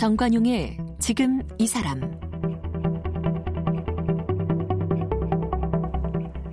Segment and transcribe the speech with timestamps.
[0.00, 2.00] 정관용의 지금 이 사람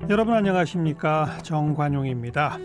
[0.09, 2.57] 여러분 안녕하십니까 정관용입니다.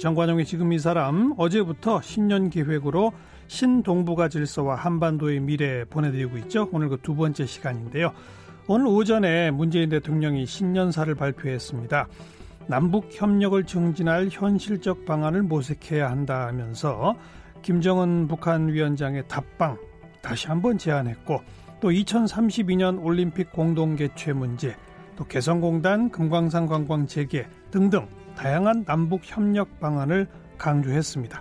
[0.00, 3.12] 정관용의 지금 이 사람 어제부터 신년 기획으로
[3.48, 6.68] 신동북아 질서와 한반도의 미래 보내드리고 있죠.
[6.70, 8.12] 오늘 그 두 번째 시간인데요.
[8.70, 12.06] 오늘 오전에 문재인 대통령이 신년사를 발표했습니다.
[12.66, 17.16] 남북 협력을 증진할 현실적 방안을 모색해야 한다면서
[17.62, 19.78] 김정은 북한 위원장의 답방
[20.20, 21.40] 다시 한번 제안했고
[21.80, 24.76] 또 2032년 올림픽 공동 개최 문제,
[25.16, 28.06] 또 개성공단 금광산 관광 재개 등등
[28.36, 30.26] 다양한 남북 협력 방안을
[30.58, 31.40] 강조했습니다.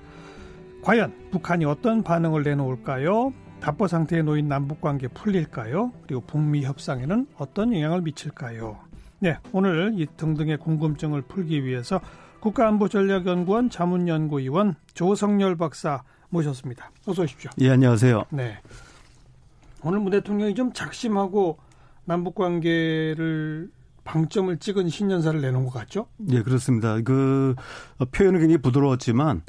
[0.81, 3.33] 과연 북한이 어떤 반응을 내놓을까요?
[3.59, 5.91] 답보 상태에 놓인 남북 관계 풀릴까요?
[6.03, 8.77] 그리고 북미 협상에는 어떤 영향을 미칠까요?
[9.19, 11.99] 네, 오늘 이 등등의 궁금증을 풀기 위해서
[12.39, 16.91] 국가안보전략연구원 자문연구위원 조성열 박사 모셨습니다.
[17.07, 17.49] 어서 오십시오.
[17.59, 18.25] 예, 안녕하세요.
[18.29, 18.59] 네.
[19.83, 21.57] 오늘 문 대통령이 좀 작심하고
[22.05, 23.69] 남북 관계를
[24.03, 26.07] 방점을 찍은 신년사를 내놓은 것 같죠?
[26.29, 27.01] 예, 그렇습니다.
[27.01, 27.55] 그
[28.11, 29.41] 표현은 굉장히 부드러웠지만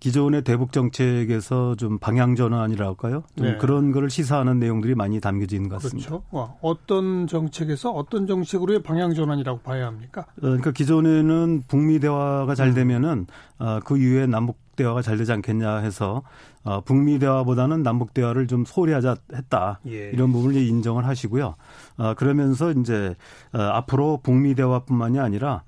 [0.00, 3.24] 기존의 대북 정책에서 좀 방향 전환이라고 할까요?
[3.36, 3.56] 좀 네.
[3.56, 6.08] 그런 거를 시사하는 내용들이 많이 담겨져 있는 것 같습니다.
[6.08, 6.24] 그렇죠.
[6.30, 10.22] 와, 어떤 정책에서 어떤 정책으로의 방향 전환이라고 봐야 합니까?
[10.22, 12.74] 어, 그러니까 기존에는 북미 대화가 잘 음.
[12.74, 13.26] 되면은
[13.60, 13.80] 음.
[13.84, 16.22] 그 이후에 남북 대화가 잘 되지 않겠냐 해서
[16.62, 19.80] 어, 북미 대화보다는 남북 대화를 좀 소홀히 하자 했다.
[19.88, 20.10] 예.
[20.10, 21.56] 이런 부분을 인정을 하시고요.
[21.96, 23.16] 어, 그러면서 이제
[23.52, 25.62] 어, 앞으로 북미 대화뿐만이 아니라 어,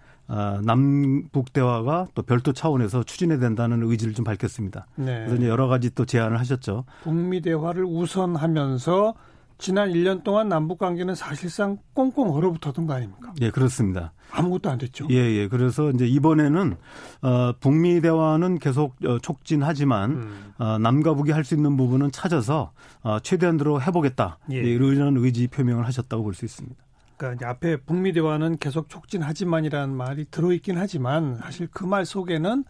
[0.63, 4.87] 남북 대화가 또 별도 차원에서 추진해야 된다는 의지를 좀 밝혔습니다.
[4.97, 5.07] 네.
[5.21, 6.85] 그래서 이제 여러 가지 또 제안을 하셨죠.
[7.03, 9.15] 북미 대화를 우선하면서
[9.59, 13.35] 지난 1년 동안 남북 관계는 사실상 꽁꽁 얼어붙었던 거 아닙니까?
[13.43, 14.13] 예, 그렇습니다.
[14.31, 15.07] 아무것도 안 됐죠.
[15.11, 15.49] 예, 예.
[15.49, 16.77] 그래서 이제 이번에는
[17.21, 20.53] 어 북미 대화는 계속 어, 촉진하지만 음.
[20.59, 24.39] 어 남과 북이 할 수 있는 부분은 찾아서 어 최대한으로 해 보겠다.
[24.51, 24.57] 예.
[24.57, 26.77] 예, 이런 의지 표명을 하셨다고 볼 수 있습니다.
[27.21, 32.65] 그러니까 이제 앞에 북미 대화는 계속 촉진하지만이라는 말이 들어 있긴 하지만 사실 그 말 속에는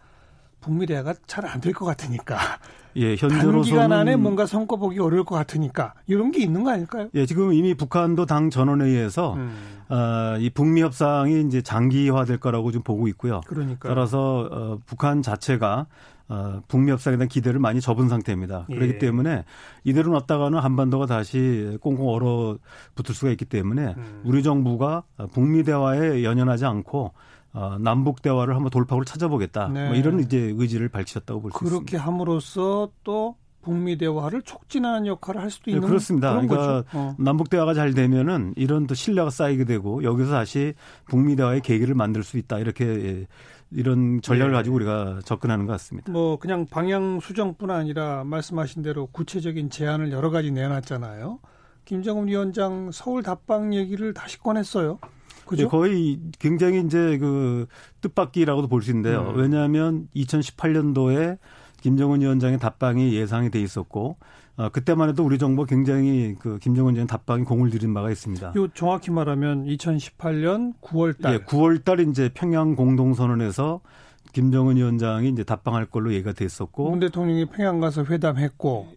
[0.61, 2.37] 북미 대화가 잘 안 될 것 같으니까.
[2.97, 7.07] 예, 현재로서는 단기간 안에 뭔가 성과 보기 어려울 것 같으니까 이런 게 있는 거 아닐까요?
[7.13, 9.55] 예, 지금 이미 북한도 당 전원회의에서 음.
[9.89, 13.41] 어, 이 북미 협상이 이제 장기화될 거라고 좀 보고 있고요.
[13.47, 15.87] 그러니까 따라서 어, 북한 자체가
[16.27, 18.65] 어, 북미 협상에 대한 기대를 많이 접은 상태입니다.
[18.69, 18.75] 예.
[18.75, 19.45] 그렇기 때문에
[19.85, 22.57] 이대로 놨다가는 한반도가 다시 꽁꽁 얼어
[22.95, 24.21] 붙을 수가 있기 때문에 음.
[24.25, 27.13] 우리 정부가 북미 대화에 연연하지 않고
[27.53, 29.67] 어, 남북 대화를 한번 돌파구를 찾아보겠다.
[29.67, 29.87] 뭐 네.
[29.87, 31.75] 뭐 이런 이제 의지를 밝히셨다고 볼 수 있습니다.
[31.77, 36.31] 그렇게 함으로써 또 북미 대화를 촉진하는 역할을 할 수도 네, 있는 네, 그렇습니다.
[36.31, 37.15] 그러니까 어.
[37.19, 40.73] 남북 대화가 잘 되면은 이런 또 신뢰가 쌓이게 되고 여기서 다시
[41.05, 42.57] 북미 대화의 계기를 만들 수 있다.
[42.57, 43.27] 이렇게 예,
[43.69, 44.57] 이런 전략을 네.
[44.57, 46.11] 가지고 우리가 접근하는 것 같습니다.
[46.11, 51.39] 뭐 그냥 방향 수정뿐 아니라 말씀하신 대로 구체적인 제안을 여러 가지 내놨잖아요.
[51.85, 54.99] 김정은 위원장 서울 답방 얘기를 다시 꺼냈어요.
[55.51, 55.69] 그죠?
[55.69, 57.67] 거의 굉장히 이제 그
[58.01, 59.29] 뜻밖이라고도 볼 수 있는데요.
[59.29, 59.35] 음.
[59.37, 61.37] 왜냐하면 2018년도에
[61.81, 64.17] 김정은 위원장의 답방이 예상이 돼 있었고
[64.57, 68.53] 어, 그때만 해도 우리 정부 굉장히 그 김정은 위원 답방이 공을 들인 바가 있습니다.
[68.55, 71.33] 요 정확히 말하면 2018년 9월 달.
[71.33, 73.81] 예, 9월 달 이제 평양 공동선언에서
[74.33, 78.87] 김정은 위원장이 이제 답방할 걸로 얘기가 됐었고 문 대통령이 평양 가서 회담했고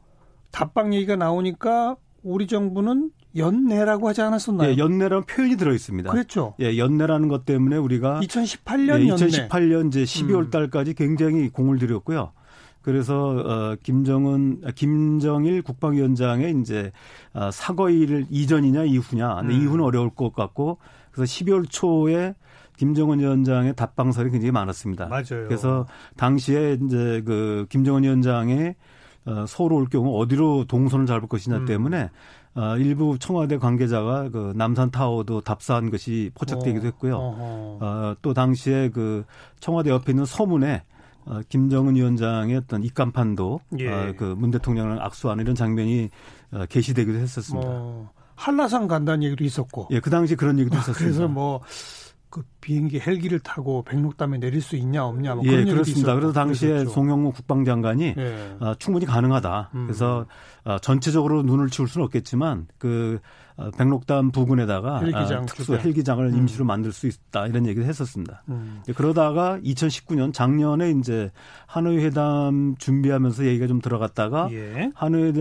[0.51, 4.71] 답방 얘기가 나오니까 우리 정부는 연내라고 하지 않았었나요?
[4.71, 6.11] 예, 연내라는 표현이 들어 있습니다.
[6.11, 6.55] 그렇죠.
[6.61, 10.51] 예, 연내라는 것 때문에 우리가 2018년 예, 2018년 이제 12월 음.
[10.51, 12.33] 달까지 굉장히 공을 들였고요.
[12.81, 16.93] 그래서 어 김정은 아, 김정일 국방위원장의 이제
[17.33, 19.37] 어, 사거일 이전이냐 이후냐.
[19.37, 19.63] 근데 음.
[19.63, 20.79] 이후는 어려울 것 같고
[21.11, 22.35] 그래서 12월 초에
[22.77, 25.07] 김정은 위원장의 답방설이 굉장히 많았습니다.
[25.07, 25.47] 맞아요.
[25.47, 25.87] 그래서
[26.17, 28.75] 당시에 이제 그 김정은 위원장의 어,
[29.47, 31.65] 서울 올 경우 어디로 동선을 잡을 것이냐 음.
[31.65, 32.11] 때문에
[32.55, 36.87] 어, 일부 청와대 관계자가 그 남산 타워도 답사한 것이 포착되기도 어.
[36.87, 37.17] 했고요.
[37.17, 39.25] 어, 어, 또 당시에 그
[39.61, 40.83] 청와대 옆에 있는 서문에
[41.27, 43.89] 어, 김정은 위원장의 어떤 입간판도 예.
[43.89, 46.11] 어, 그문 대통령을 악수하는 이런 장면이
[46.53, 47.69] 어, 게시되기도 했었습니다.
[47.69, 49.89] 어, 한라산 간다는 얘기도 있었고.
[49.91, 50.99] 예, 그 당시 그런 얘기도 있었습니다.
[50.99, 51.61] 그래서 뭐
[52.35, 56.17] 그 비행기 헬기를 타고 백록담에 내릴 수 있냐 없냐 뭐 그런 예, 그렇습니다.
[56.17, 56.91] 그래서 당시에 그랬었죠.
[56.91, 58.57] 송영무 국방장관이 예.
[58.59, 59.71] 어, 충분히 가능하다.
[59.73, 59.87] 음.
[59.87, 60.27] 그래서
[60.65, 63.21] 어, 전체적으로 눈을 치울 수는 없겠지만 그
[63.57, 66.37] 어, 백록담 부근에다가 헬기장, 어, 특수 헬기장을 음.
[66.37, 68.43] 임시로 만들 수 있다 이런 얘기를 했었습니다.
[68.49, 68.83] 음.
[68.97, 71.31] 그러다가 2019년 작년에 이제
[71.67, 74.91] 하노이 회담 준비하면서 얘기가 좀 들어갔다가 예.
[74.97, 75.33] 하노이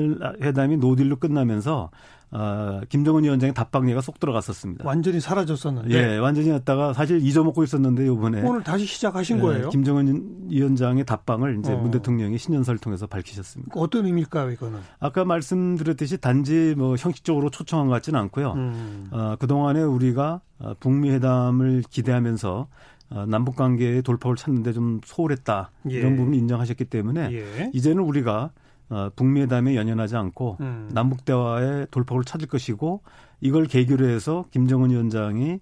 [0.44, 1.90] 회담이 노딜로 끝나면서
[2.36, 4.84] 어, 김정은 위원장의 답방례가 쏙 들어갔었습니다.
[4.88, 5.94] 완전히 사라졌었는데.
[5.94, 9.70] 예, 완전히 했다가 사실 잊어먹고 있었는데 이번에 오늘 다시 시작하신 예, 거예요?
[9.70, 11.78] 김정은 위원장의 답방을 이제 어.
[11.78, 13.74] 문 대통령이 신년사를 통해서 밝히셨습니다.
[13.76, 14.80] 어떤 의미일까요, 이거는?
[15.00, 18.54] 아까 말씀드렸듯이 단지 뭐 형식적으로 초청한 것 같지는 않고요.
[18.54, 19.08] 음.
[19.12, 22.68] 어, 그동안에 우리가 어, 북미 회담을 기대하면서
[23.12, 25.94] 어, 남북 관계의 돌파를 찾는데 좀 소홀했다 예.
[25.94, 27.72] 이런 부분 인정하셨기 때문에 예.
[27.74, 28.50] 이제는 우리가
[28.94, 30.90] 어, 북미 회담에 연연하지 않고 음.
[30.94, 33.02] 남북 대화의 돌파구를 찾을 것이고
[33.42, 35.60] 이걸 계기로 해서 김정은 위원장이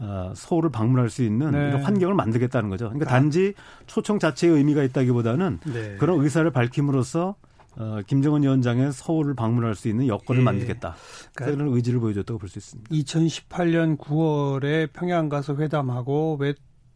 [0.00, 1.68] 어, 서울을 방문할 수 있는 네.
[1.68, 2.90] 이런 환경을 만들겠다는 거죠.
[2.90, 3.14] 그러니까 아.
[3.14, 3.54] 단지
[3.86, 5.96] 초청 자체의 의미가 있다기보다는 네.
[5.98, 7.36] 그런 의사를 밝힘으로써
[7.76, 10.44] 어, 김정은 위원장의 서울을 방문할 수 있는 여건을 예.
[10.44, 10.94] 만들겠다.
[11.34, 12.90] 그러니까 그런 의지를 보여줬다고 볼 수 있습니다.
[12.90, 16.36] 2018년 9월에 평양 가서 회담하고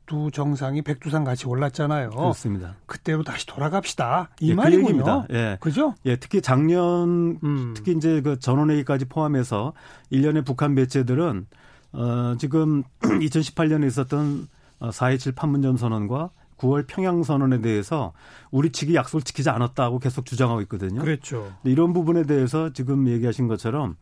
[0.08, 2.10] 두 정상이 백두산 같이 올랐잖아요.
[2.10, 2.74] 그렇습니다.
[2.86, 4.30] 그때로 다시 돌아갑시다.
[4.40, 5.26] 이 예, 그 말이군요.
[5.28, 5.58] 그 예.
[5.60, 5.94] 그죠?
[6.06, 7.74] 예, 특히 작년 음.
[7.76, 9.74] 특히 이제 그 전원회의까지 포함해서
[10.10, 11.46] 일련의 북한 매체들은
[11.92, 14.48] 어 지금 2018년에 있었던
[14.80, 18.12] 4.27 어, 판문점 선언과 9월 평양 선언에 대해서
[18.50, 21.02] 우리 측이 약속을 지키지 않았다고 계속 주장하고 있거든요.
[21.02, 21.52] 그렇죠.
[21.64, 23.96] 이런 부분에 대해서 지금 얘기하신 것처럼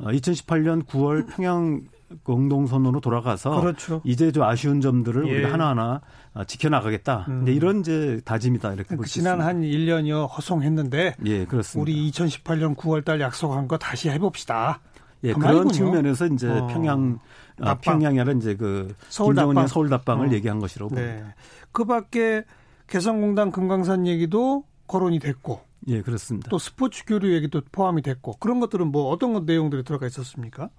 [0.00, 1.82] 2018년 어, 9월 평양
[2.22, 4.00] 공동선언으로 돌아가서 그렇죠.
[4.04, 5.32] 이제 좀 아쉬운 점들을 예.
[5.32, 6.00] 우리가 하나하나
[6.34, 7.26] 아, 지켜나가겠다.
[7.28, 7.42] 음.
[7.42, 11.82] 이제 이런 이제 다짐이다 이렇게 볼수 지난 한 1년여 허송했는데 예, 그렇습니다.
[11.82, 14.80] 우리 2018년 9월 달 약속한 거 다시 해 봅시다.
[15.24, 15.68] 예, 그 그런.
[15.68, 16.66] 측면에서 이제 어.
[16.66, 17.18] 평양
[17.60, 20.32] 아, 평양이 아니라 이제 그 서울 김정은의 서울 답방을 어.
[20.32, 21.16] 얘기한 것이라고 네.
[21.16, 21.34] 봅니다.
[21.72, 22.44] 그밖에
[22.88, 26.48] 개성공단 금강산 얘기도 거론이 됐고 예, 그렇습니다.
[26.50, 30.70] 또 스포츠 교류 얘기도 포함이 됐고 그런 것들은 뭐 어떤 내용들이 들어가 있었습니까?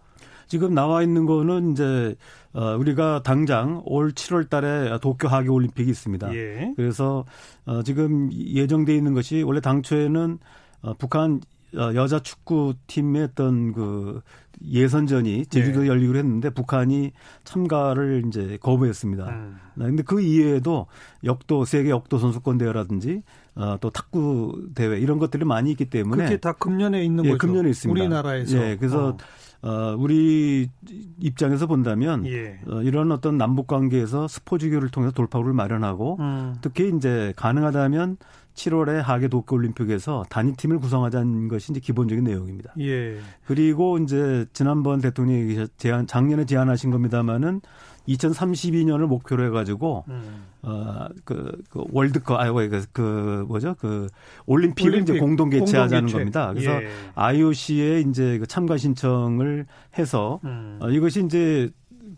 [0.48, 2.16] 지금 나와 있는 거는 이제
[2.54, 6.34] 어 우리가 당장 올 7월 달에 도쿄 하계 올림픽이 있습니다.
[6.36, 6.74] 예.
[6.76, 7.26] 그래서
[7.66, 10.40] 어 지금 예정돼 있는 것이 원래 당초에는
[10.82, 11.42] 어 북한
[11.76, 14.22] 어, 여자 축구팀의 어떤 그
[14.66, 15.90] 예선전이 제주도에 네.
[15.90, 17.12] 열리기로 했는데 북한이
[17.44, 19.28] 참가를 이제 거부했습니다.
[19.28, 19.58] 음.
[19.76, 20.88] 네, 근데 그 이외에도
[21.24, 23.24] 역도 세계 역도 선수권 대회라든지
[23.56, 27.40] 어, 또 탁구 대회 이런 것들이 많이 있기 때문에 그게 다 금년에 있는 예, 거죠.
[27.40, 28.00] 금년에 있습니다.
[28.00, 28.58] 우리나라에서.
[28.58, 29.18] 예, 그래서 어.
[29.64, 30.68] 어, 우리
[31.22, 32.60] 입장에서 본다면 예.
[32.68, 36.56] 어, 이런 어떤 남북 관계에서 스포츠교를 통해서 돌파구를 마련하고 음.
[36.62, 38.18] 특히 이제 가능하다면
[38.56, 42.74] 7월에 하계 도쿄 올림픽에서 단위팀을 구성하자는 것이 이제 기본적인 내용입니다.
[42.82, 43.18] 예.
[43.46, 47.62] 그리고 이제 지난번 대통령이 제안 작년에 제안하신 겁니다마는
[48.08, 50.46] 2032년을 목표로 해가지고 음.
[50.62, 54.08] 어그 그 월드컵 아이고 그, 그 뭐죠 그
[54.46, 56.54] 올림픽을 올림픽, 이제 공동 개최하자는 공동 겁니다.
[56.54, 56.90] 그래서 예.
[57.16, 59.66] IOC에 이제 그 참가 신청을
[59.98, 60.80] 해서 음.
[60.82, 61.70] 어, 이것이 이제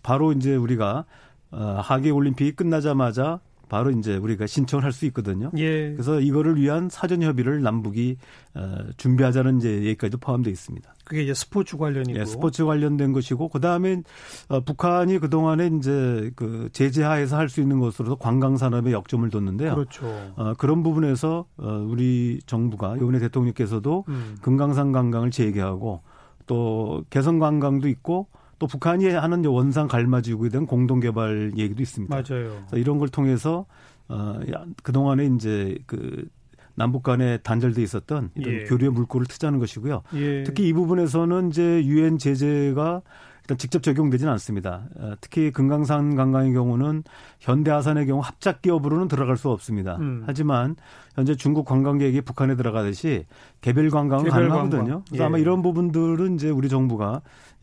[0.04, 1.06] 바로 이제 우리가
[1.52, 5.52] 어, 하계 올림픽이 끝나자마자 바로 이제 우리가 신청을 할 수 있거든요.
[5.58, 5.92] 예.
[5.92, 8.18] 그래서 이거를 위한 사전 협의를 남북이
[8.54, 10.94] 어, 준비하자는 이제 얘기까지도 포함되어 있습니다.
[11.04, 12.18] 그게 이제 스포츠 관련이고.
[12.20, 14.02] 예, 스포츠 관련된 것이고 그다음에
[14.48, 19.76] 어, 북한이 그동안에 이제 그 제재하에서 할 수 있는 것으로서 관광 산업에 역점을 뒀는데요.
[19.76, 20.08] 그렇죠.
[20.36, 24.38] 어, 그런 부분에서 어, 우리 정부가 이번에 대통령께서도 음.
[24.42, 26.02] 금강산 관광을 재개하고
[26.48, 28.28] 또 개성 관광도 있고
[28.60, 32.16] 또 북한이 하는 원상 갈마지구에 대한 공동 개발 얘기도 있습니다.
[32.16, 32.66] 맞아요.
[32.74, 33.66] 이런 걸 통해서
[34.08, 34.40] 어
[34.84, 36.28] 그동안에 이제 그
[36.76, 38.64] 남북 간에 단절돼 있었던 이런 예.
[38.66, 40.04] 교류의 물꼬를 트자는 것이고요.
[40.16, 40.44] 예.
[40.44, 43.02] 특히 이 부분에서는 이제 유엔 제재가
[43.46, 44.86] 일단 직접 적용되지는 않습니다.
[44.96, 47.04] 어, 특히 금강산 관광의 경우는
[47.40, 49.98] 현대아산의 경우 합작 기업으로는 들어갈 수 없습니다.
[49.98, 50.24] 음.
[50.26, 50.76] 하지만
[51.14, 53.26] 현재 중국 관광객이 북한에 들어가듯이
[53.62, 54.82] 개별 관광은 개별 가능하거든요.
[54.84, 55.04] 관광.
[55.08, 55.28] 그래서 예.
[55.28, 57.22] 아마 이런 부분들은 이제 우리 정부가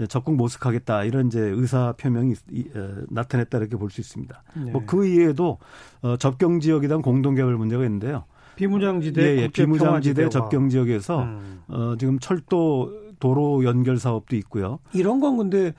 [0.09, 2.35] 적극 모색하겠다 이런 이제 의사 표명이
[2.76, 4.42] 어, 나타냈다 이렇게 볼 수 있습니다.
[4.64, 4.71] 네.
[4.71, 5.59] 뭐그 이외에도
[6.02, 8.25] 어, 접경 지역에 대한 공동 개발 문제가 있는데요.
[8.54, 9.49] 비무장지대 예, 예.
[9.49, 11.62] 비무장지대 접경 지역에서 음.
[11.68, 12.92] 어, 지금 철도
[13.23, 14.81] 도로 연결 사업도 있고요.
[14.93, 15.73] 이런 건 근데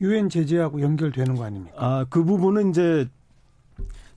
[0.00, 1.76] 유엔 제재하고 연결되는 거 아닙니까?
[1.78, 3.08] 아, 그 부분은 이제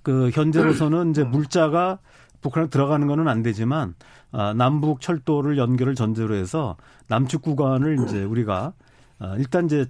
[0.02, 1.30] 그 현재로서는 이제 음.
[1.30, 2.00] 물자가
[2.42, 3.94] 북한에 들어가는 거는 안 되지만
[4.32, 6.76] 아, 남북 철도를 연결을 전제로 해서
[7.08, 8.74] 남측 구간을 이제 우리가
[9.20, 9.86] 아, 일단 이제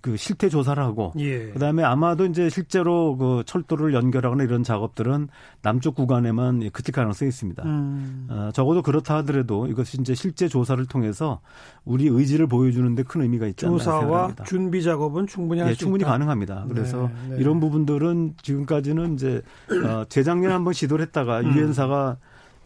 [0.00, 1.48] 그 실태 조사를 하고 예.
[1.48, 5.28] 그다음에 아마도 이제 실제로 그 철도를 연결하거나 이런 작업들은
[5.62, 7.62] 남쪽 구간에만 그칠 가능성이 있습니다.
[7.64, 8.26] 음.
[8.30, 11.40] 어, 적어도 그렇다 하더라도 이것이 이제 실제 조사를 통해서
[11.84, 14.44] 우리 의지를 보여주는데 큰 의미가 있지 않나 생각합니다.
[14.44, 16.12] 준비 작업은 충분히 할수 예, 충분히 있다.
[16.12, 16.66] 가능합니다.
[16.68, 17.40] 그래서 네, 네.
[17.40, 19.42] 이런 부분들은 지금까지는 이제
[19.84, 21.56] 어, 재작년에 한번 시도를 했다가 음.
[21.56, 22.18] 유엔사가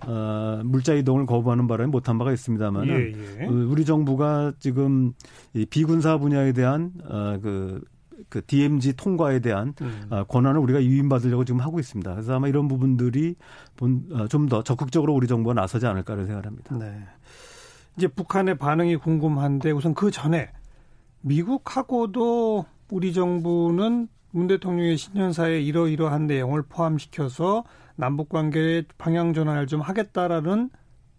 [0.06, 3.46] 어, 물자 이동을 거부하는 바람에 못한 바가 있습니다만 예, 예.
[3.46, 5.12] 그 우리 정부가 지금
[5.54, 7.82] 이 비군사 분야에 대한 어, 그,
[8.28, 10.06] 그 DMZ 통과에 대한 음.
[10.10, 12.12] 어, 권한을 우리가 유인받으려고 지금 하고 있습니다.
[12.12, 13.36] 그래서 아마 이런 부분들이
[14.12, 16.76] 어, 좀더 적극적으로 우리 정부가 나서지 않을까를 생각합니다.
[16.76, 17.04] 네.
[17.96, 20.50] 이제 북한의 반응이 궁금한데 우선 그 전에
[21.20, 27.64] 미국하고도 우리 정부는 문 대통령의 신년사에 이러이러한 내용을 포함시켜서
[27.96, 30.70] 남북 관계의 방향 전환을 좀 하겠다라는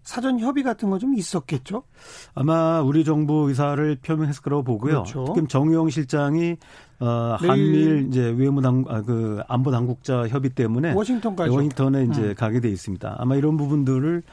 [0.04, 1.84] 사전 협의 같은 거 좀 있었겠죠?
[2.36, 5.04] 아마 우리 정부 의사를 표명했을 거라고 보고요.
[5.04, 5.26] 그렇죠.
[5.34, 6.58] 지금 정의용 실장이
[7.00, 12.36] 어 한미일 이제 외무 당 아, 그 안보 당국자 협의 때문에 워싱턴까지 워싱턴에 이제 음.
[12.36, 13.16] 가게 돼 있습니다.
[13.18, 14.24] 아마 이런 부분들을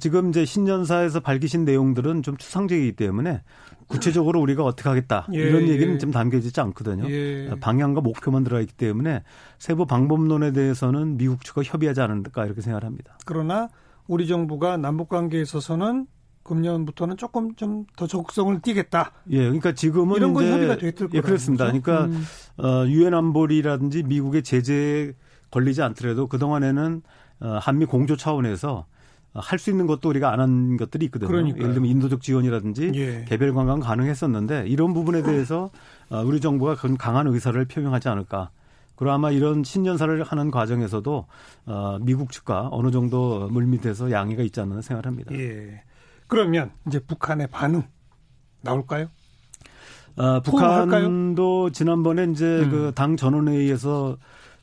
[0.00, 3.42] 지금 이제 신년사에서 밝히신 내용들은 좀 추상적이기 때문에
[3.86, 5.98] 구체적으로 우리가 어떻게 하겠다 예, 이런 얘기는 예.
[5.98, 7.08] 좀 담겨지지 않거든요.
[7.08, 7.50] 예.
[7.60, 9.22] 방향과 목표만 들어가 있기 때문에
[9.58, 13.16] 세부 방법론에 대해서는 미국 측과 협의하지 않을까 이렇게 생각합니다.
[13.24, 13.68] 그러나
[14.08, 16.06] 우리 정부가 남북 관계에 있어서는
[16.42, 19.12] 금년부터는 조금 좀 더 적극성을 띠겠다.
[19.30, 21.64] 예, 그러니까 지금은 이런 건 이제 협의가 됐을 예, 거라는 그렇습니다.
[21.66, 21.80] 거죠?
[21.82, 22.24] 그러니까 음.
[22.64, 25.12] 어, 유엔 안보리라든지 미국의 제재에
[25.50, 27.02] 걸리지 않더라도 그 동안에는
[27.40, 28.86] 어, 한미 공조 차원에서
[29.40, 31.28] 할 수 있는 것도 우리가 안 한 것들이 있거든요.
[31.28, 31.62] 그러니까요.
[31.62, 33.24] 예를 들면 인도적 지원이라든지 예.
[33.28, 35.70] 개별 관광 가능했었는데 이런 부분에 대해서
[36.10, 38.50] 어, 우리 정부가 그런 강한 의사를 표명하지 않을까.
[38.96, 41.26] 그리고 아마 이런 신년사를 하는 과정에서도
[41.66, 45.34] 어, 미국 측과 어느 정도 물밑에서 양해가 있지 않나 생각합니다.
[45.34, 45.82] 예.
[46.28, 47.82] 그러면 이제 북한의 반응
[48.62, 49.08] 나올까요?
[50.16, 50.86] 어, 포함할까요?
[51.02, 52.70] 북한도 지난번에 이제 음.
[52.70, 54.16] 그당 전원회의에서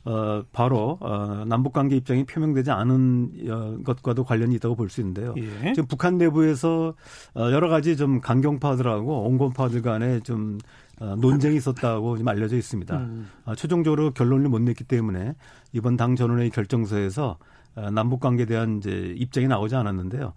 [0.06, 5.34] 어, 바로 어, 남북 관계 입장이 표명되지 않은 어, 것과도 관련이 있다고 볼 수 있는데요.
[5.38, 5.72] 예.
[5.72, 6.94] 지금 북한 내부에서
[7.34, 10.58] 어, 여러 가지 좀 강경파들하고 온건파들 간에 좀
[11.00, 12.96] 어, 논쟁이 있었다고 지금 알려져 있습니다.
[12.98, 13.28] 음.
[13.46, 15.34] 어, 최종적으로 결론을 못 냈기 때문에
[15.72, 17.38] 이번 당 전원회의 결정서에서
[17.76, 20.34] 어, 남북 관계에 대한 이제 입장이 나오지 않았는데요.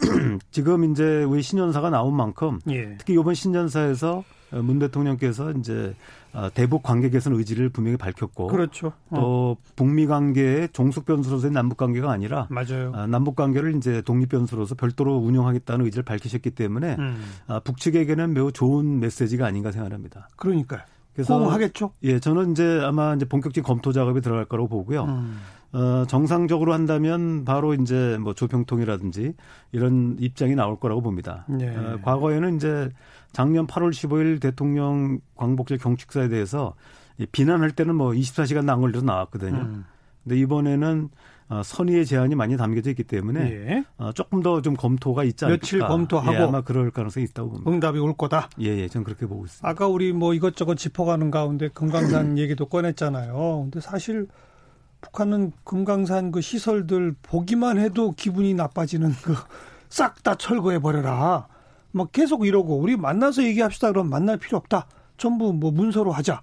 [0.50, 2.96] 지금 이제 우리 신년사가 나온 만큼 예.
[2.98, 5.94] 특히 이번 신년사에서 어, 문 대통령께서 이제 어,
[6.54, 8.92] 대북 관계 개선 의지를 분명히 밝혔고 그렇죠.
[9.10, 12.92] 어, 또 북미 관계의 종속 변수로서의 남북 관계가 아니라 맞아요.
[12.94, 17.22] 아, 남북 관계를 이제 독립 변수로서 별도로 운영하겠다는 의지를 밝히셨기 때문에 음.
[17.46, 20.28] 아, 북측에게는 매우 좋은 메시지가 아닌가 생각합니다.
[20.36, 20.80] 그러니까요.
[21.14, 21.92] 그래서 호응하겠죠?
[22.02, 25.04] 예, 저는 이제 아마 이제 본격적인 검토 작업이 들어갈 거라고 보고요.
[25.04, 25.38] 음.
[25.74, 29.34] 어, 정상적으로 한다면 바로 이제 뭐 조평통이라든지
[29.72, 31.44] 이런 입장이 나올 거라고 봅니다.
[31.48, 31.68] 네.
[31.76, 32.90] 어, 과거에는 이제
[33.32, 36.74] 작년 8월 15일 대통령 광복절 경축사에 대해서
[37.18, 39.58] 이 비난할 때는 뭐 24시간 안 걸려서 나왔거든요.
[39.58, 39.84] 음.
[40.22, 41.08] 근데 이번에는
[41.48, 43.84] 어, 선의의 제한이 많이 담겨져 있기 때문에 예.
[43.98, 45.60] 어, 조금 더 좀 검토가 있지 않을까.
[45.60, 47.70] 며칠 검토하고 예, 아마 그럴 가능성이 있다고 봅니다.
[47.70, 48.48] 응답이 올 거다.
[48.60, 49.68] 예, 예, 저는 그렇게 보고 있습니다.
[49.68, 53.60] 아까 우리 뭐 이것저것 짚어가는 가운데 금강산 얘기도 꺼냈잖아요.
[53.64, 54.26] 근데 사실
[55.08, 59.34] 북한은 금강산 그 시설들 보기만 해도 기분이 나빠지는 그
[59.90, 61.46] 싹 다 철거해 버려라.
[61.92, 63.92] 막 계속 이러고 우리 만나서 얘기합시다.
[63.92, 64.86] 그럼 만날 필요 없다.
[65.16, 66.42] 전부 뭐 문서로 하자.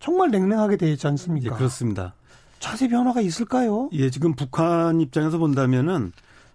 [0.00, 1.54] 정말 냉랭하게 돼 있지 예, 않습니까?
[1.56, 2.14] 그렇습니다.
[2.58, 3.88] 자세 변화가 있을까요?
[3.92, 6.12] 예, 지금 북한 입장에서 본다면은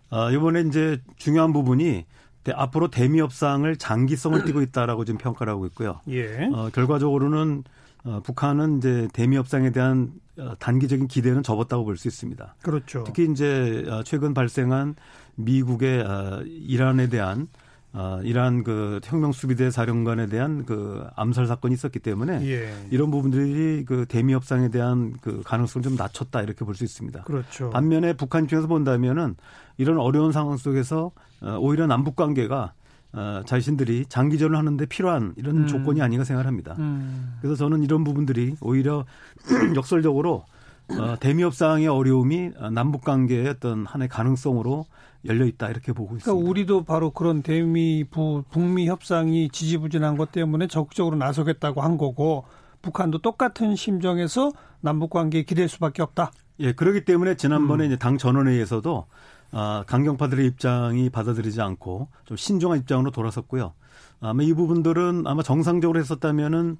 [0.09, 2.05] 어, 이번에 이제 중요한 부분이
[2.43, 6.01] 대- 앞으로 대미 협상을 장기성을 띠고 있다라고 지금 평가를 하고 있고요.
[6.09, 6.49] 예.
[6.51, 7.63] 어, 결과적으로는
[8.03, 10.22] 어, 북한은 이제 대미 협상에 대한 어,
[10.59, 12.55] 단기적인 기대는 접었다고 볼 수 있습니다.
[12.61, 13.03] 그렇죠.
[13.05, 14.95] 특히 이제 어, 최근 발생한
[15.35, 17.47] 미국의 어, 이란에 대한
[17.95, 22.73] 어, 이란 그 혁명 수비대 사령관에 대한 그 암살 사건이 있었기 때문에 예.
[22.89, 27.21] 이런 부분들이 그 대미 협상에 대한 그 가능성을 좀 낮췄다 이렇게 볼 수 있습니다.
[27.23, 27.69] 그렇죠.
[27.69, 29.35] 반면에 북한 입장에서 본다면은
[29.77, 31.11] 이런 어려운 상황 속에서
[31.41, 32.73] 어, 오히려 남북 관계가
[33.13, 35.67] 어, 자신들이 장기전을 하는데 필요한 이런 음.
[35.67, 36.75] 조건이 아닌가 생각합니다.
[36.79, 37.35] 음.
[37.41, 39.05] 그래서 저는 이런 부분들이 오히려
[39.75, 40.45] 역설적으로
[40.89, 44.85] 어, 대미 협상의 어려움이 어, 남북 관계의 어떤 하나의 가능성으로
[45.25, 46.25] 열려 있다 이렇게 보고 있습니다.
[46.25, 52.45] 그러니까 우리도 바로 그런 대미 부 북미 협상이 지지부진한 것 때문에 적극적으로 나서겠다고 한 거고
[52.81, 54.51] 북한도 똑같은 심정에서
[54.81, 56.31] 남북 관계에 기댈 수밖에 없다.
[56.59, 57.37] 예, 그렇기 때문에 음.
[57.37, 59.05] 지난번에 이제 당 전원회의에서도
[59.53, 63.73] 아, 강경파들의 입장이 받아들이지 않고 좀 신중한 입장으로 돌아섰고요.
[64.19, 66.77] 아마 이 부분들은 아마 정상적으로 했었다면은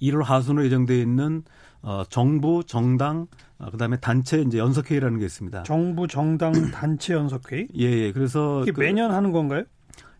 [0.00, 1.42] 1월 하순으로 예정돼 있는
[1.82, 3.26] 어, 정부, 정당,
[3.58, 5.64] 어, 그다음에 단체 이제 연석회의라는 게 있습니다.
[5.64, 8.12] 정부 정당 단체 연석회의 예, 예.
[8.12, 9.64] 그래서 이게 그- 매년 하는 건가요?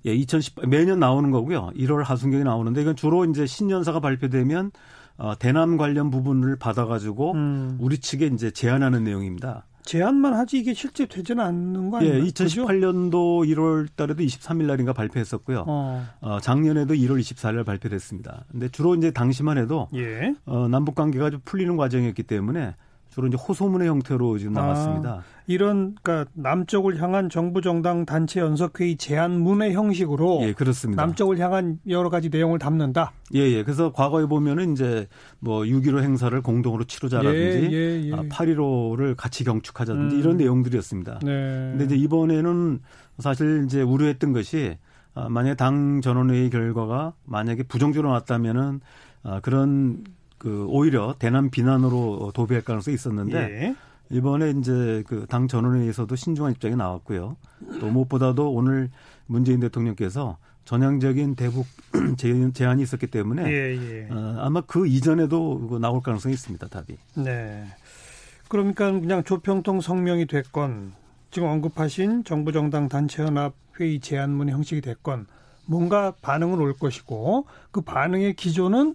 [0.06, 1.70] 예, 2010 매년 나오는 거고요.
[1.76, 4.72] 1월 하순경에 나오는데 이건 주로 이제 신년사가 발표되면
[5.16, 9.66] 어, 대남 관련 부분을 받아가지고 음, 우리 측에 이제 제안하는 내용입니다.
[9.84, 12.24] 제안만 하지 이게 실제 되지는 않는 거 예, 아니에요?
[12.24, 15.64] 2018년도 1월 달에도 23일 날인가 발표했었고요.
[15.66, 18.44] 어, 어, 작년에도 1월 24일 날 발표됐습니다.
[18.50, 20.34] 근데 주로 이제 당시만 해도 예.
[20.46, 22.74] 어, 남북 관계가 좀 풀리는 과정이었기 때문에
[23.14, 24.62] 주로 이제 호소문의 형태로 지금 아.
[24.62, 25.22] 나왔습니다.
[25.46, 31.00] 이런 그러니까 남쪽을 향한 정부 정당 단체 연석회의 제안문의 형식으로 예, 그렇습니다.
[31.00, 33.12] 남쪽을 향한 여러 가지 내용을 담는다.
[33.34, 33.62] 예, 예.
[33.62, 35.06] 그래서 과거에 보면은 이제
[35.44, 38.12] 뭐6.15 행사를 공동으로 치르자라든지 예, 예, 예.
[38.12, 40.20] 아, 8.15를 같이 경축하자든지 음.
[40.20, 41.20] 이런 내용들이었습니다.
[41.22, 41.30] 네.
[41.70, 42.80] 근데 이제 이번에는
[43.20, 44.76] 사실 이제 우려했던 것이
[45.14, 48.80] 아, 만약에 당 전원회의 결과가 만약에 부정적으로 나왔다면은
[49.22, 50.02] 아, 그런
[50.44, 53.76] 그 오히려 대남 비난으로 도배할 가능성이 있었는데 예.
[54.10, 57.36] 이번에 이제 그 당 전원회의에서도 신중한 입장이 나왔고요.
[57.80, 58.90] 또 무엇보다도 오늘
[59.26, 60.36] 문재인 대통령께서
[60.66, 61.64] 전향적인 대북
[62.54, 64.08] 제안이 있었기 때문에 예, 예.
[64.10, 66.68] 어, 아마 그 이전에도 나올 가능성이 있습니다.
[66.68, 66.96] 답이.
[67.16, 67.64] 네.
[68.48, 70.92] 그러니까 그냥 조평통 성명이 됐건
[71.30, 75.26] 지금 언급하신 정부 정당 단체 연합 회의 제안문의 형식이 됐건
[75.66, 78.94] 뭔가 반응은 올 것이고 그 반응의 기조는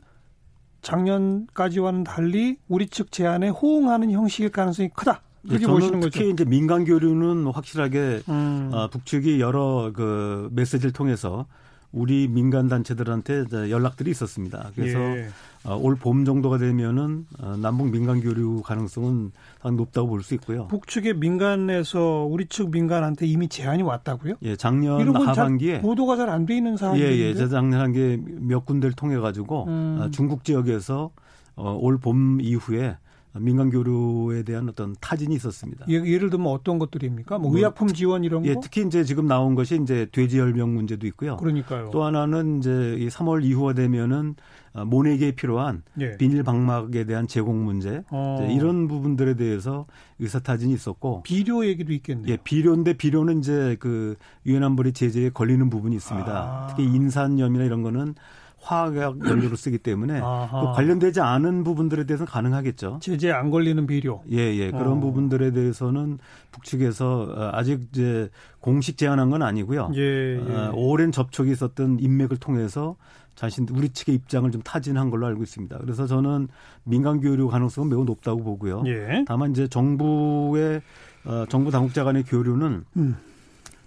[0.82, 5.22] 작년까지와는 달리 우리 측 제안에 호응하는 형식일 가능성이 크다.
[5.44, 6.10] 이렇게 저는 보시는 거죠.
[6.12, 8.70] 특히 이제 민간 교류는 확실하게 음.
[8.74, 11.46] 어, 북측이 여러 그 메시지를 통해서
[11.92, 14.72] 우리 민간 단체들한테 연락들이 있었습니다.
[14.76, 15.28] 그래서 예.
[15.66, 20.68] 어, 올봄 정도가 되면은 어, 남북 민간 교류 가능성은 상당히 높다고 볼 수 있고요.
[20.68, 24.36] 북측의 민간에서 우리 측 민간한테 이미 제안이 왔다고요?
[24.44, 27.18] 예, 작년 이런 건 하반기에 잘 보도가 잘 안 돼 있는 예, 사안인데.
[27.18, 29.98] 예, 저 작년 한게 몇 군데를 통해 가지고 음.
[30.00, 31.10] 어, 중국 지역에서
[31.56, 32.98] 어, 올봄 이후에
[33.34, 35.86] 민간 교류에 대한 어떤 타진이 있었습니다.
[35.90, 37.38] 예, 예를 들면 어떤 것들입니까?
[37.38, 38.62] 뭐 뭐, 의약품 지원 이런 예, 거?
[38.62, 41.38] 특히 이제 지금 나온 것이 이제 돼지 열병 문제도 있고요.
[41.38, 41.90] 그러니까요.
[41.92, 44.36] 또 하나는 이제 이 3월 이후가 되면은
[44.74, 46.16] 어, 모내기에 필요한 예.
[46.18, 48.48] 비닐 방막에 대한 제공 문제 어.
[48.52, 49.86] 이런 부분들에 대해서
[50.20, 52.32] 의사 타진이 있었고 비료 얘기도 있겠네요.
[52.32, 56.32] 예, 비료인데 비료는 이제 그 유엔 안보리 제재에 걸리는 부분이 있습니다.
[56.32, 56.68] 아.
[56.70, 58.16] 특히 인산염이나 이런 거는
[58.62, 60.20] 화학 연료로 쓰기 때문에.
[60.20, 63.00] 그 관련되지 않은 부분들에 대해서는 가능하겠죠.
[63.02, 64.22] 제재 안 걸리는 비료.
[64.32, 64.72] 예, 예.
[64.72, 65.00] 그런 어.
[65.00, 66.20] 부분들에 대해서는
[66.52, 69.92] 북측에서 어, 아직 이제 공식 제안한 건 아니고요.
[69.96, 70.52] 예, 예.
[70.52, 72.96] 어, 오랜 접촉이 있었던 인맥을 통해서
[73.36, 75.78] 자신 우리 측의 입장을 좀 타진한 걸로 알고 있습니다.
[75.78, 76.50] 그래서 저는
[76.84, 78.84] 민간 교류 가능성은 매우 높다고 보고요.
[78.88, 79.24] 예.
[79.28, 80.82] 다만 이제 정부의
[81.26, 83.16] 어, 정부 당국자 간의 교류는 음.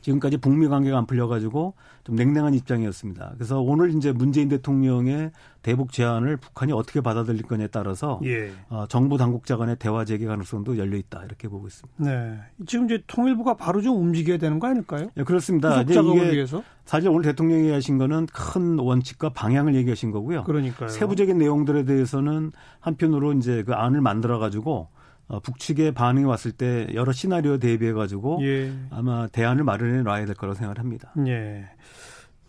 [0.02, 3.32] 지금까지 북미 관계가 안 풀려가지고 좀 냉랭한 입장이었습니다.
[3.37, 5.30] 그래서 오늘 이제 문재인 대통령의
[5.62, 8.52] 대북 제안을 북한이 어떻게 받아들일 거냐에 따라서 예.
[8.68, 12.04] 어, 정부 당국자 간의 대화 재개 가능성도 열려 있다 이렇게 보고 있습니다.
[12.04, 12.38] 네.
[12.67, 15.08] 지금 이제 통일부가 바로 좀 움직여야 되는 거 아닐까요?
[15.17, 15.82] 예, 그렇습니다.
[15.82, 16.62] 이제 이게 위해서.
[16.84, 20.43] 사실 오늘 대통령이 하신 거는 큰 원칙과 방향을 얘기하신 거고요.
[20.45, 20.88] 그러니까요.
[20.88, 24.88] 세부적인 내용들에 대해서는 한편으로 이제 그 안을 만들어 가지고
[25.28, 28.73] 어, 북측의 반응이 왔을 때 여러 시나리오 대비해 가지고 예.
[28.91, 31.13] 아마 대안을 마련해 놔야 될 거라고 생각을 합니다.
[31.26, 31.65] 예.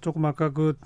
[0.02, 0.78] 조금 아까 그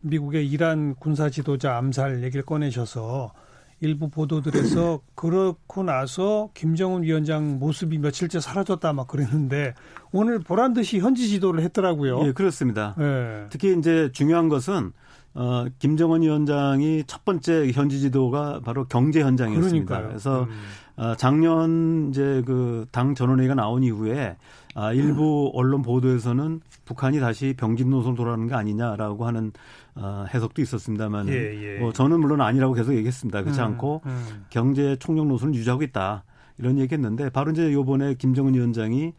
[0.00, 3.32] 미국의 이란 군사 지도자 암살 얘기를 꺼내셔서
[3.80, 9.74] 일부 보도들에서 그렇고 나서 김정은 위원장 모습이 며칠째 사라졌다 막 그랬는데
[10.12, 12.26] 오늘 보란 듯이 현지 지도를 했더라고요.
[12.26, 12.94] 예, 그렇습니다.
[12.98, 13.46] 예.
[13.50, 14.92] 특히 이제 중요한 것은
[15.38, 19.84] 어, 김정은 위원장이 첫 번째 현지 지도가 바로 경제 현장이었습니다.
[19.84, 20.08] 그러니까요.
[20.08, 20.48] 그래서 음.
[20.96, 24.36] 어, 작년 이제 그 당 전원회의가 나온 이후에
[24.74, 29.52] 아, 일부 언론 보도에서는 북한이 다시 병진 노선 돌아가는 게 아니냐라고 하는
[29.94, 31.32] 어, 해석도 있었습니다만, 예,
[31.76, 31.78] 예.
[31.78, 33.42] 뭐 저는 물론 아니라고 계속 얘기했습니다.
[33.42, 34.44] 그렇지 음, 않고 음.
[34.50, 36.24] 경제 총력 노선을 유지하고 있다
[36.58, 39.12] 이런 얘기했는데 바로 이제 요번에 김정은 위원장이 어,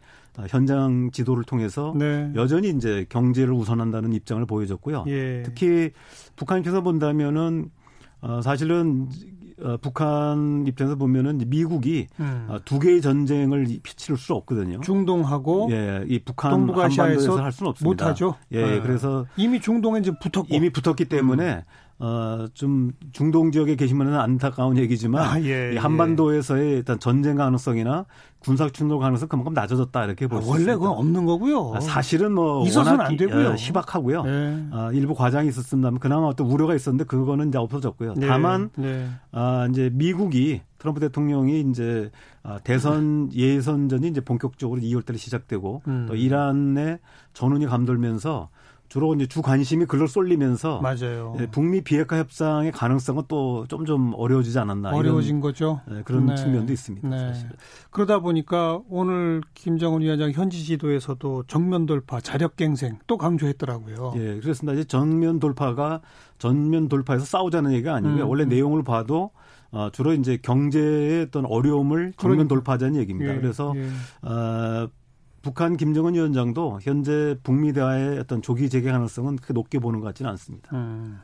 [0.48, 2.30] 현장 지도를 통해서 네.
[2.34, 5.04] 여전히 이제 경제를 우선한다는 입장을 보여줬고요.
[5.08, 5.42] 예.
[5.44, 5.90] 특히
[6.36, 7.70] 북한 입장에서 본다면은
[8.20, 9.08] 어, 사실은
[9.60, 12.46] 어, 북한 입장에서 보면은 미국이 음.
[12.48, 14.80] 어, 두 개의 전쟁을 치를 수 없거든요.
[14.80, 18.04] 중동하고 예, 이 북한 동북아시아에서 할 수는 없습니다.
[18.04, 18.36] 못하죠.
[18.52, 18.80] 예, 예.
[18.80, 21.64] 그래서 이미 중동에 이제 붙었고 이미 붙었기 때문에
[22.00, 25.78] 어, 좀 중동 지역에 계시면은 안타까운 얘기지만 아, 예, 이 예.
[25.78, 28.06] 한반도에서의 일단 전쟁 가능성이나
[28.38, 30.78] 군사 충돌 가능성 그만큼 낮아졌다 이렇게 아, 볼수 원래 있습니다.
[30.78, 31.72] 그건 없는 거고요.
[31.74, 33.48] 아, 사실은 뭐 있어서는 안 되고요.
[33.48, 34.22] 어, 희박하고요.
[34.26, 34.66] 예.
[34.70, 38.14] 아, 일부 과장이 있었습니다만 그나마 어떤 우려가 있었는데 그거는 이제 없어졌고요.
[38.16, 39.08] 네, 다만 네.
[39.32, 42.12] 아, 이제 미국이 트럼프 대통령이 이제
[42.44, 46.06] 아, 대선 예선전이 이제 본격적으로 2월 달에 시작되고 음.
[46.08, 47.00] 또 이란의
[47.34, 48.50] 전운이 감돌면서
[48.88, 51.36] 주로 이제 주 관심이 글로 쏠리면서 맞아요.
[51.40, 55.80] 예, 북미 비핵화 협상의 가능성은 또좀좀 어려워지지 않았나 어려워진 이런 거죠.
[55.90, 56.34] 예, 그런 네.
[56.36, 57.08] 측면도 있습니다.
[57.08, 57.18] 네.
[57.18, 57.48] 사실.
[57.90, 64.14] 그러다 보니까 오늘 김정은 위원장 현지 지도에서도 정면 돌파, 자력갱생 또 강조했더라고요.
[64.16, 64.72] 예, 그렇습니다.
[64.72, 66.00] 이제 전면 돌파가
[66.38, 68.24] 전면 돌파해서 싸우자는 얘기가 아니고요.
[68.24, 68.28] 음.
[68.28, 69.32] 원래 내용을 봐도
[69.70, 72.48] 어, 주로 이제 경제의 어떤 어려움을 전면 그러니까.
[72.48, 73.34] 돌파하자는 얘기입니다.
[73.34, 73.90] 예, 그래서 예.
[74.26, 74.88] 어,
[75.42, 80.30] 북한 김정은 위원장도 현재 북미 대화의 어떤 조기 재개 가능성은 그렇게 높게 보는 것 같지는
[80.32, 80.68] 않습니다.
[80.72, 81.20] 음.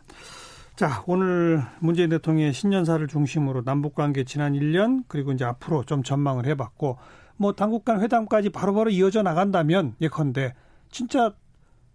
[0.77, 6.46] 자, 오늘 문재인 대통령의 신년사를 중심으로 남북 관계 지난 1년 그리고 이제 앞으로 좀 전망을
[6.46, 6.98] 해 봤고
[7.37, 10.55] 뭐 당국 간 회담까지 바로바로 이어져 나간다면 예컨대
[10.90, 11.33] 진짜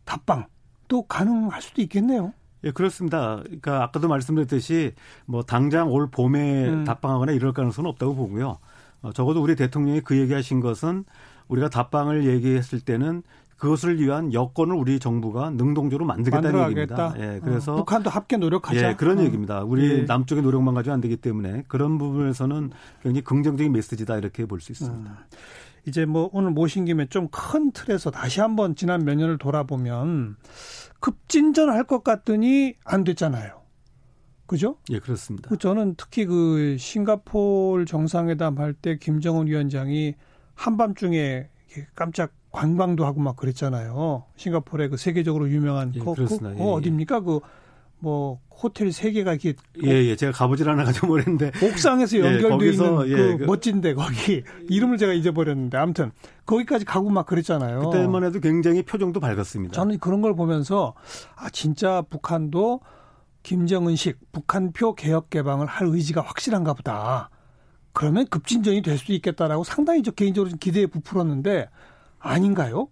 [0.06, 0.48] 답방
[0.88, 2.34] 또 가능할 수도 있겠네요.
[2.64, 3.38] 예, 그렇습니다.
[3.44, 4.94] 그러니까 아까도 말씀드렸듯이
[5.26, 6.84] 뭐 당장 올 봄에 음.
[6.84, 8.60] 답방하거나 이럴 가능성은 없다고 보고요.
[9.02, 11.06] 어, 적어도 우리 대통령이 그 얘기하신 것은
[11.50, 13.24] 우리가 답방을 얘기했을 때는
[13.58, 17.14] 그것을 위한 여건을 우리 정부가 능동적으로 만들겠다는 얘기입니다.
[17.18, 18.90] 예, 그래서 어, 북한도 함께 노력하자.
[18.92, 19.24] 예, 그런 어.
[19.24, 19.64] 얘기입니다.
[19.64, 20.02] 우리 예.
[20.04, 22.72] 남쪽의 노력만 가지고 안 되기 때문에 그런 부분에서는
[23.04, 25.12] 굉장히 긍정적인 메시지다 이렇게 볼 수 있습니다.
[25.12, 25.18] 음.
[25.86, 30.38] 이제 뭐 오늘 모신 김에 좀 큰 틀에서 다시 한번 지난 몇 년을 돌아보면
[31.02, 33.60] 급진전할 것 같더니 안 됐잖아요.
[34.46, 34.78] 그죠?
[34.90, 35.50] 예, 그렇습니다.
[35.50, 40.16] 그 저는 특히 그 싱가포르 정상회담 할 때 김정은 위원장이
[40.60, 41.50] 한밤중에
[41.96, 44.26] 깜짝 관광도 하고 막 그랬잖아요.
[44.36, 47.22] 싱가포르의 그 세계적으로 유명한 예, 그, 그, 그 어, 어딥니까?
[47.22, 47.40] 그
[48.00, 50.16] 뭐 호텔 세 개가 이렇게 예, 예.
[50.16, 54.44] 제가 가보질 않아 가지고 모르는데 옥상에서 예, 연결돼 예, 있는 그, 예, 그 멋진데 거기
[54.70, 56.12] 이름을 제가 잊어버렸는데 아무튼
[56.46, 57.82] 거기까지 가고 막 그랬잖아요.
[57.82, 59.74] 그때만 해도 굉장히 표정도 밝았습니다.
[59.74, 60.94] 저는 그런 걸 보면서
[61.36, 62.82] 아 진짜 북한도
[63.44, 67.30] 김정은식 북한표 개혁 개방을 할 의지가 확실한가 보다.
[67.94, 71.70] 그러면 급진전이 될 수도 있겠다라고 상당히 저 개인적으로 기대에 부풀었는데
[72.20, 72.88] 아닌가요?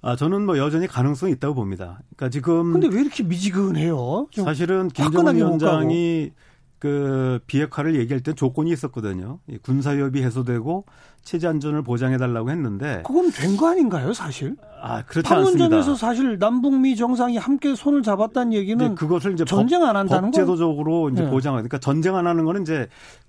[0.00, 2.00] 아, 저는 뭐 여전히 가능성이 있다고 봅니다.
[2.16, 2.72] 그러니까 지금.
[2.72, 4.28] 근데 왜 이렇게 미지근해요?
[4.34, 6.32] 사실은 김정은 위원장이
[6.78, 9.40] 그 비핵화를 얘기할 때 조건이 있었거든요.
[9.62, 10.84] 군사협의 해소되고
[11.22, 13.02] 체제 안전을 보장해달라고 했는데.
[13.04, 14.54] 그건 된 거 아닌가요, 사실?
[14.80, 15.68] 아, 그렇지 않습니다.
[15.68, 21.10] 판문점에서 사실 남북미 정상이 함께 손을 잡았다는 얘기는 그것을 이제 전쟁 안 한다는 법, 제도적으로
[21.10, 21.30] 이제 네.
[21.30, 22.86] 보장하 그러니까 전쟁 안 하는 거는 이제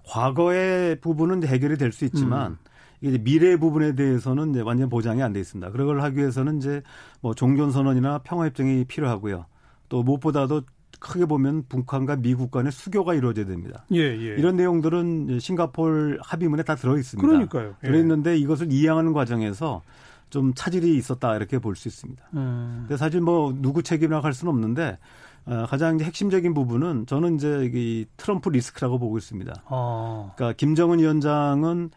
[0.08, 2.58] 과거의 부분은 해결이 될 수 있지만 음.
[3.02, 5.72] 이게 미래 부분에 대해서는 이제 완전 보장이 안 돼 있습니다.
[5.72, 6.84] 그걸 하기 위해서는 이제
[7.22, 9.46] 뭐 종전 선언이나 평화 협정이 필요하고요.
[9.88, 10.62] 또 무엇보다도
[11.00, 13.86] 크게 보면 북한과 미국 간의 수교가 이루어져야 됩니다.
[13.92, 14.36] 예, 예.
[14.38, 17.28] 이런 내용들은 싱가폴 합의문에 다 들어 있습니다.
[17.28, 17.76] 그러니까요.
[17.84, 17.88] 예.
[17.88, 19.82] 들어 있는데 이것을 이해하는 과정에서
[20.30, 22.24] 좀 차질이 있었다 이렇게 볼 수 있습니다.
[22.36, 22.86] 음.
[22.88, 24.98] 근데 사실 뭐 누구 책임이라고 할 수는 없는데
[25.46, 29.64] 어, 가장 핵심적인 부분은 저는 이제 이 트럼프 리스크라고 보고 있습니다.
[29.66, 30.32] 어.
[30.36, 31.90] 그러니까 김정은 위원장은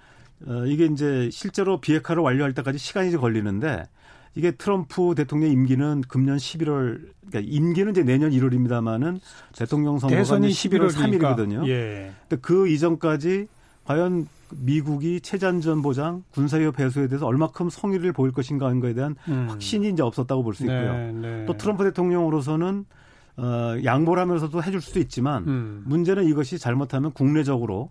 [0.46, 3.84] 어, 이게 이제 실제로 비핵화를 완료할 때까지 시간이 걸리는데
[4.34, 9.20] 이게 트럼프 대통령 임기는 금년 11월 그러니까 임기는 이제 내년 1월입니다마는
[9.56, 11.66] 대통령 선거가 대선이 11월 3일이거든요.
[11.68, 12.12] 예.
[12.28, 13.46] 근데 그 이전까지
[13.84, 19.46] 과연 미국이 체전전 보장, 군사협 배수에 대해서 얼마큼 성의를 보일 것인가 하는 거에 대한 음.
[19.48, 20.92] 확신이 이제 없었다고 볼 수 있고요.
[20.92, 21.44] 네, 네.
[21.46, 22.84] 또 트럼프 대통령으로서는
[23.38, 25.82] 어, 양보를 하면서도 해줄 수도 있지만 음.
[25.86, 27.90] 문제는 이것이 잘못하면 국내적으로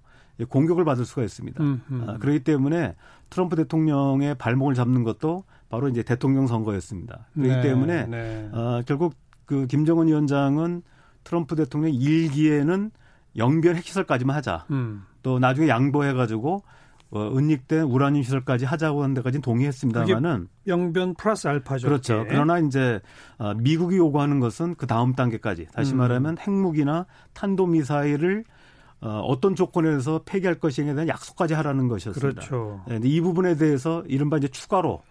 [0.50, 1.64] 공격을 받을 수가 있습니다.
[1.64, 2.06] 음, 음.
[2.08, 2.96] 아, 그렇기 때문에
[3.30, 7.28] 트럼프 대통령의 발목을 잡는 것도 바로 이제 대통령 선거였습니다.
[7.34, 8.50] 그렇기 네, 때문에 네.
[8.52, 10.84] 어, 결국 그 김정은 위원장은
[11.24, 12.92] 트럼프 대통령 일기에는
[13.38, 14.66] 영변 핵시설까지만 하자.
[14.72, 15.04] 음.
[15.24, 16.64] 또 나중에 양보해가지고
[17.12, 21.88] 어, 은닉된 우라늄 시설까지 하자고 하는 데까지는 동의했습니다만은 영변 플러스 알파죠.
[21.88, 22.24] 그렇죠.
[22.24, 22.26] 네.
[22.30, 23.00] 그러나 이제
[23.38, 26.00] 어, 미국이 요구하는 것은 그 다음 단계까지 다시 음.
[26.00, 28.44] 말하면 핵무기나 탄도 미사일을
[29.00, 32.42] 어, 어떤 조건에서 폐기할 것인에 대한 약속까지 하라는 것이었습니다.
[32.42, 32.84] 그렇죠.
[32.88, 35.02] 네, 이 부분에 대해서 이른바 이제 추가로 어,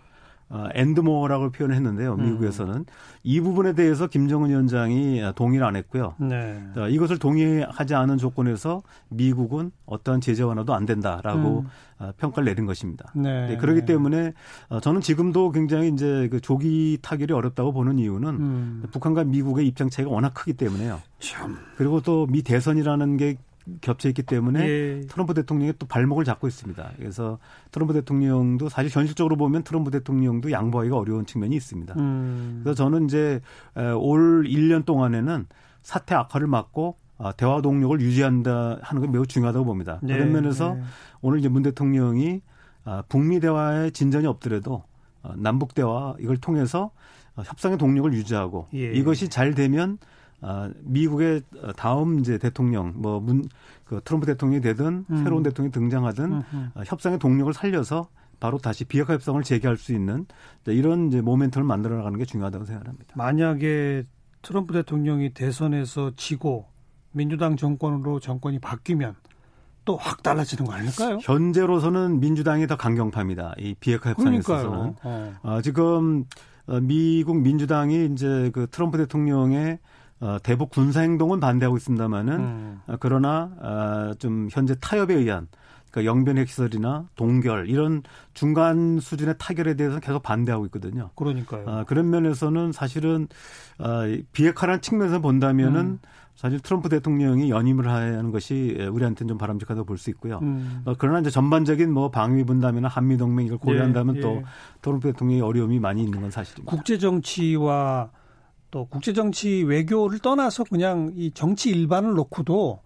[0.74, 2.12] and more라고 표현했는데요.
[2.14, 2.84] 을 미국에서는 음.
[3.22, 6.14] 이 부분에 대해서 김정은 위원장이 동의를 안 했고요.
[6.18, 6.60] 네.
[6.74, 11.66] 자, 이것을 동의하지 않은 조건에서 미국은 어떠한 제재 완화도 안 된다라고 음.
[11.98, 13.12] 어, 평가를 내린 것입니다.
[13.14, 13.48] 네.
[13.48, 14.32] 네, 그렇기 때문에
[14.70, 18.82] 어, 저는 지금도 굉장히 이제 그 조기 타결이 어렵다고 보는 이유는 음.
[18.90, 21.00] 북한과 미국의 입장 차이가 워낙 크기 때문에요.
[21.18, 21.58] 참.
[21.76, 23.36] 그리고 또 미 대선이라는 게
[23.80, 25.00] 겹쳐 있기 때문에 예.
[25.08, 26.92] 트럼프 대통령이 또 발목을 잡고 있습니다.
[26.96, 27.38] 그래서
[27.70, 31.94] 트럼프 대통령도 사실 현실적으로 보면 트럼프 대통령도 양보하기가 어려운 측면이 있습니다.
[31.98, 32.60] 음.
[32.62, 33.40] 그래서 저는 이제
[33.98, 35.46] 올 1년 동안에는
[35.82, 40.00] 사태 악화를 막고 아, 대화 동력을 유지한다 하는 게 매우 중요하다고 봅니다.
[40.02, 40.14] 네.
[40.14, 40.82] 그런 면에서 네.
[41.20, 42.40] 오늘 이제 문 대통령이
[42.84, 44.84] 아, 북미 대화에 진전이 없더라도
[45.22, 46.92] 어, 남북 대화 이걸 통해서
[47.36, 48.92] 어, 협상의 동력을 유지하고 예.
[48.92, 49.98] 이것이 잘 되면
[50.42, 51.42] 아, 미국의
[51.76, 53.48] 다음 이제 대통령, 뭐, 문,
[53.84, 55.16] 그 트럼프 대통령이 되든 음.
[55.22, 56.70] 새로운 대통령이 등장하든 음.
[56.86, 60.26] 협상의 동력을 살려서 바로 다시 비핵화 협상을 재개할 수 있는
[60.66, 63.14] 이런 이제 모멘텀을 만들어 나가는 게 중요하다고 생각합니다.
[63.14, 64.04] 만약에
[64.42, 66.66] 트럼프 대통령이 대선에서 지고
[67.12, 69.14] 민주당 정권으로 정권이 바뀌면
[69.84, 71.18] 또 확 달라지는 거 아닐까요?
[71.20, 73.54] 현재로서는 민주당이 더 강경파입니다.
[73.58, 74.94] 이 비핵화 협상에 있어서는.
[75.02, 75.34] 어.
[75.42, 76.24] 어, 지금
[76.66, 79.78] 어, 미국 민주당이 이제 그 트럼프 대통령의
[80.20, 82.80] 어, 대북 군사 행동은 반대하고 있습니다만은 음.
[82.86, 85.48] 어, 그러나 어, 좀 현재 타협에 의한
[85.90, 88.02] 그러니까 영변 핵 시설이나 동결 이런
[88.34, 91.10] 중간 수준의 타결에 대해서는 계속 반대하고 있거든요.
[91.16, 91.64] 그러니까요.
[91.66, 93.26] 어, 그런 면에서는 사실은
[93.78, 94.02] 어,
[94.32, 95.98] 비핵화라는 측면에서 본다면은 음.
[96.36, 100.38] 사실 트럼프 대통령이 연임을 하는 것이 우리한테는 좀 바람직하다고 볼 수 있고요.
[100.40, 100.80] 음.
[100.86, 104.44] 어, 그러나 이제 전반적인 뭐 방위 분담이나 한미 동맹 이걸 고려한다면 예, 또 예.
[104.80, 106.70] 트럼프 대통령의 어려움이 많이 있는 건 사실입니다.
[106.70, 108.10] 국제 정치와
[108.70, 112.80] 또 국제 정치 외교를 떠나서 그냥 이 정치 일반을 놓고도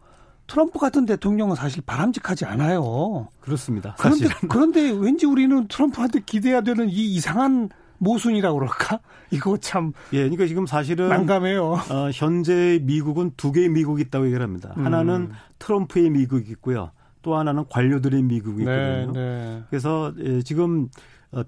[0.46, 3.28] 트럼프 같은 대통령은 사실 바람직하지 않아요.
[3.40, 3.94] 그렇습니다.
[3.98, 4.48] 그런데 사실은.
[4.48, 9.00] 그런데 왠지 우리는 트럼프한테 기대해야 되는 이 이상한 모순이라고 그럴까?
[9.30, 9.92] 이거 참.
[10.12, 11.64] 예, 그러니까 지금 사실은 난감해요.
[11.64, 14.74] 어, 현재 미국은 두 개의 미국이 있다고 얘기를 합니다.
[14.76, 14.84] 음.
[14.84, 16.90] 하나는 트럼프의 미국이 있고요.
[17.22, 19.12] 또 하나는 관료들의 미국이 네, 있거든요.
[19.12, 19.62] 네, 네.
[19.70, 20.88] 그래서 예, 지금 어,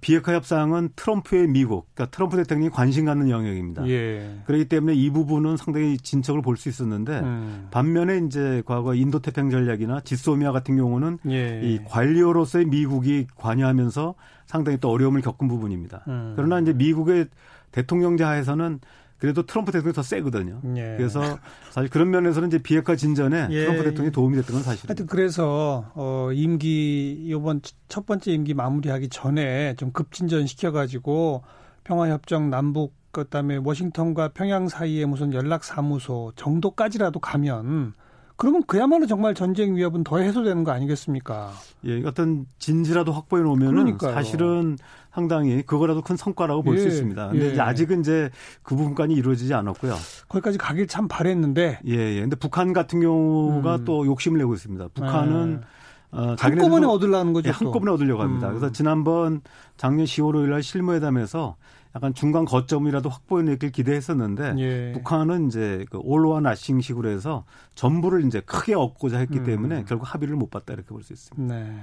[0.01, 3.87] 비핵화 협상은 트럼프의 미국, 그러니까 트럼프 대통령이 관심 갖는 영역입니다.
[3.89, 4.41] 예.
[4.47, 7.69] 그렇기 때문에 이 부분은 상당히 진척을 볼 수 있었는데 음.
[7.71, 11.61] 반면에 이제 과거 인도 태평 전략이나 지소미아 같은 경우는 예.
[11.63, 14.15] 이 관료로서의 미국이 관여하면서
[14.47, 16.05] 상당히 또 어려움을 겪은 부분입니다.
[16.09, 16.33] 음.
[16.35, 17.27] 그러나 이제 미국의
[17.73, 18.81] 대통령제 하에서는
[19.19, 20.61] 그래도 트럼프 대통령이 더 세거든요.
[20.77, 20.95] 예.
[20.97, 21.39] 그래서
[21.71, 23.61] 사실 그런 면에서는 이제 비핵화 진전에 예.
[23.61, 24.89] 트럼프 대통령이 도움이 됐던 건 사실입니다.
[24.91, 31.43] 하여튼 그래서 어 임기 이번 첫 번째 임기 마무리하기 전에 좀 급진전 시켜가지고
[31.85, 37.95] 평화협정 남북 그다음에 워싱턴과 평양 사이에 무슨 연락 사무소 정도까지라도 가면
[38.37, 41.53] 그러면 그야말로 정말 전쟁 위협은 더 해소되는 거 아니겠습니까?
[41.87, 44.77] 예, 어떤 진지라도 확보해 놓으면은 사실은
[45.17, 47.29] 상당히 그거라도 큰 성과라고 볼수 예, 있습니다.
[47.29, 47.53] 근데 예.
[47.53, 48.29] 이제 아직은 이제
[48.63, 49.95] 그 부분까지 이루어지지 않았고요.
[50.29, 51.81] 거기까지 가길 참 바랬는데.
[51.87, 52.21] 예, 예.
[52.21, 53.85] 근데 북한 같은 경우가 음.
[53.87, 54.89] 또 욕심을 내고 있습니다.
[54.93, 56.19] 북한은 예.
[56.19, 57.49] 어, 한꺼번에 얻으려는 거죠.
[57.49, 58.49] 예, 한꺼번에 얻으려고 합니다.
[58.49, 58.59] 음.
[58.59, 59.41] 그래서 지난번
[59.79, 61.57] 작년 10월 5일 날 실무회담에서
[61.95, 64.93] 약간 중간 거점이라도 확보해내길 기대했었는데 예.
[64.93, 69.45] 북한은 이제 그 올로와 나싱식으로 해서 전부를 이제 크게 얻고자 했기 음.
[69.45, 71.55] 때문에 결국 합의를 못 봤다 이렇게 볼 수 있습니다.
[71.55, 71.81] 네.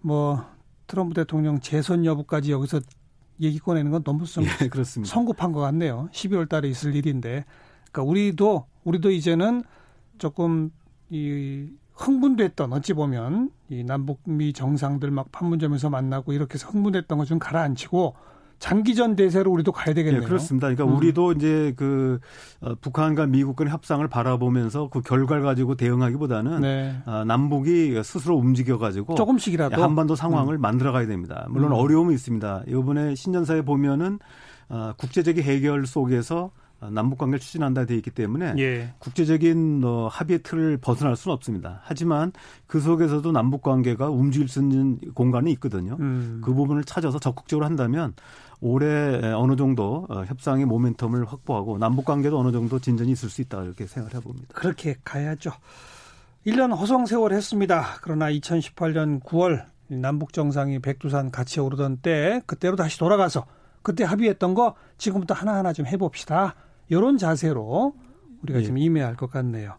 [0.00, 0.44] 뭐
[0.86, 2.80] 트럼프 대통령 재선 여부까지 여기서
[3.40, 5.12] 얘기 꺼내는 건 너무 성, 예, 그렇습니다.
[5.12, 6.08] 성급한 것 같네요.
[6.12, 7.44] 12월 달에 있을 일인데.
[7.90, 9.64] 그러니까 우리도 우리도 이제는
[10.18, 10.70] 조금
[11.10, 17.38] 이 흥분됐던 어찌 보면 이 남북미 정상들 막 판문점에서 만나고 이렇게 해서 흥분됐던 거 좀
[17.38, 18.14] 가라앉히고
[18.58, 20.22] 장기전 대세로 우리도 가야 되겠네요.
[20.22, 20.68] 네, 그렇습니다.
[20.68, 20.96] 그러니까 음.
[20.96, 22.18] 우리도 이제 그
[22.60, 26.96] 어, 북한과 미국 간 협상을 바라보면서 그 결과를 가지고 대응하기보다는 네.
[27.06, 30.60] 어, 남북이 스스로 움직여 가지고 조금씩이라도 한반도 상황을 음.
[30.60, 31.46] 만들어 가야 됩니다.
[31.50, 31.76] 물론 음.
[31.76, 32.64] 어려움이 있습니다.
[32.68, 34.18] 이번에 신년사에 보면은
[34.68, 36.50] 어, 국제적인 해결 속에서
[36.92, 38.94] 남북 관계를 추진한다 되어 있기 때문에 예.
[38.98, 41.80] 국제적인 어, 합의의 틀을 벗어날 수는 없습니다.
[41.84, 42.32] 하지만
[42.66, 45.96] 그 속에서도 남북 관계가 움직일 수 있는 공간이 있거든요.
[46.00, 46.40] 음.
[46.44, 48.14] 그 부분을 찾아서 적극적으로 한다면
[48.60, 53.62] 올해 어느 정도 어, 협상의 모멘텀을 확보하고 남북 관계도 어느 정도 진전이 있을 수 있다
[53.62, 54.48] 이렇게 생각을 해봅니다.
[54.54, 55.52] 그렇게 가야죠.
[56.46, 57.84] 1년 허송 세월 했습니다.
[58.02, 63.46] 그러나 2018년 9월 남북 정상이 백두산 같이 오르던 때 그때로 다시 돌아가서
[63.82, 66.54] 그때 합의했던 거 지금부터 하나하나 좀 해봅시다.
[66.88, 67.94] 이런 자세로
[68.42, 68.64] 우리가 예.
[68.64, 69.72] 좀 임해야 할 것 같네요.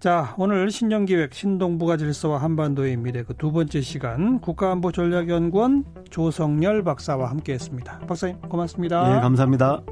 [0.00, 8.00] 자, 오늘 신년기획 신동부가 질서와 한반도의 미래 그 두 번째 시간 국가안보전략연구원 조성열 박사와 함께했습니다.
[8.08, 9.16] 박사님 고맙습니다.
[9.16, 9.82] 예, 감사합니다.